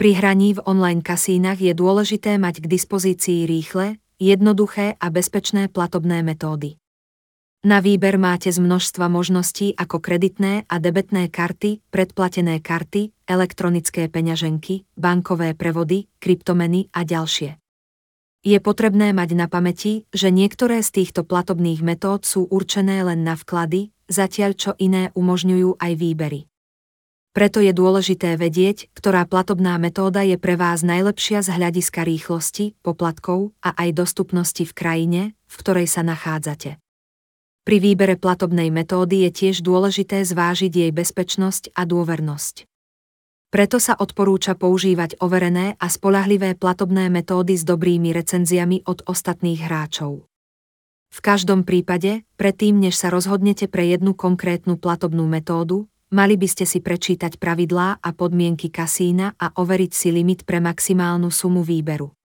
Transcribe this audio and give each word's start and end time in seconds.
Pri 0.00 0.16
hraní 0.16 0.56
v 0.56 0.64
online 0.64 1.04
kasínach 1.04 1.60
je 1.60 1.76
dôležité 1.76 2.40
mať 2.40 2.64
k 2.64 2.72
dispozícii 2.72 3.44
rýchle, 3.44 4.00
jednoduché 4.16 4.96
a 4.96 5.12
bezpečné 5.12 5.68
platobné 5.68 6.24
metódy. 6.24 6.80
Na 7.68 7.84
výber 7.84 8.16
máte 8.16 8.48
z 8.48 8.64
množstva 8.64 9.12
možností 9.12 9.76
ako 9.76 10.00
kreditné 10.00 10.64
a 10.72 10.80
debetné 10.80 11.28
karty, 11.28 11.84
predplatené 11.92 12.64
karty, 12.64 13.12
elektronické 13.28 14.08
peňaženky, 14.08 14.88
bankové 14.96 15.52
prevody, 15.52 16.08
kryptomeny 16.16 16.88
a 16.96 17.04
ďalšie. 17.04 17.60
Je 18.40 18.56
potrebné 18.56 19.12
mať 19.12 19.36
na 19.36 19.52
pamäti, 19.52 20.08
že 20.16 20.32
niektoré 20.32 20.80
z 20.80 20.96
týchto 20.96 21.28
platobných 21.28 21.84
metód 21.84 22.24
sú 22.24 22.48
určené 22.48 23.04
len 23.04 23.20
na 23.20 23.36
vklady, 23.36 23.92
zatiaľ 24.08 24.56
čo 24.56 24.72
iné 24.80 25.12
umožňujú 25.12 25.76
aj 25.76 25.92
výbery. 25.92 26.48
Preto 27.30 27.62
je 27.62 27.70
dôležité 27.70 28.34
vedieť, 28.34 28.90
ktorá 28.90 29.22
platobná 29.22 29.78
metóda 29.78 30.26
je 30.26 30.34
pre 30.34 30.58
vás 30.58 30.82
najlepšia 30.82 31.46
z 31.46 31.54
hľadiska 31.54 32.02
rýchlosti, 32.02 32.74
poplatkov 32.82 33.54
a 33.62 33.70
aj 33.78 34.02
dostupnosti 34.02 34.66
v 34.66 34.72
krajine, 34.74 35.20
v 35.46 35.54
ktorej 35.54 35.86
sa 35.86 36.02
nachádzate. 36.02 36.82
Pri 37.62 37.78
výbere 37.78 38.18
platobnej 38.18 38.74
metódy 38.74 39.28
je 39.28 39.30
tiež 39.30 39.62
dôležité 39.62 40.26
zvážiť 40.26 40.72
jej 40.74 40.90
bezpečnosť 40.90 41.70
a 41.78 41.86
dôvernosť. 41.86 42.66
Preto 43.54 43.78
sa 43.78 43.94
odporúča 43.94 44.58
používať 44.58 45.22
overené 45.22 45.78
a 45.78 45.86
spolahlivé 45.86 46.58
platobné 46.58 47.06
metódy 47.14 47.54
s 47.54 47.62
dobrými 47.62 48.10
recenziami 48.10 48.82
od 48.90 49.06
ostatných 49.06 49.70
hráčov. 49.70 50.26
V 51.14 51.18
každom 51.22 51.62
prípade, 51.62 52.26
predtým 52.38 52.78
než 52.78 52.98
sa 52.98 53.10
rozhodnete 53.10 53.70
pre 53.70 53.86
jednu 53.86 54.18
konkrétnu 54.18 54.78
platobnú 54.78 55.26
metódu, 55.30 55.90
Mali 56.10 56.34
by 56.34 56.48
ste 56.50 56.66
si 56.66 56.82
prečítať 56.82 57.38
pravidlá 57.38 58.02
a 58.02 58.10
podmienky 58.10 58.66
kasína 58.66 59.38
a 59.38 59.54
overiť 59.54 59.92
si 59.94 60.10
limit 60.10 60.42
pre 60.42 60.58
maximálnu 60.58 61.30
sumu 61.30 61.62
výberu. 61.62 62.19